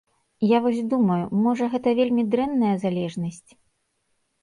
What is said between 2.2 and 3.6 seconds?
дрэнная залежнасць?